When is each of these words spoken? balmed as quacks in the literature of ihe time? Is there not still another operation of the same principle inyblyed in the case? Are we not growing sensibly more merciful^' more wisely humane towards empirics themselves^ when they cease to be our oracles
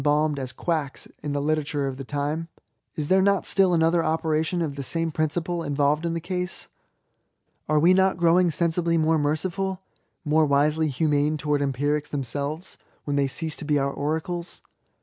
balmed 0.03 0.39
as 0.39 0.51
quacks 0.51 1.05
in 1.21 1.31
the 1.31 1.39
literature 1.39 1.85
of 1.85 1.99
ihe 1.99 2.07
time? 2.07 2.47
Is 2.95 3.07
there 3.07 3.21
not 3.21 3.45
still 3.45 3.71
another 3.71 4.03
operation 4.03 4.63
of 4.63 4.75
the 4.75 4.81
same 4.81 5.11
principle 5.11 5.59
inyblyed 5.59 6.03
in 6.05 6.15
the 6.15 6.19
case? 6.19 6.67
Are 7.69 7.77
we 7.77 7.93
not 7.93 8.17
growing 8.17 8.49
sensibly 8.49 8.97
more 8.97 9.19
merciful^' 9.19 9.77
more 10.25 10.47
wisely 10.47 10.87
humane 10.87 11.37
towards 11.37 11.61
empirics 11.61 12.09
themselves^ 12.09 12.77
when 13.03 13.15
they 13.15 13.27
cease 13.27 13.55
to 13.57 13.63
be 13.63 13.77
our 13.77 13.93
oracles 13.93 14.63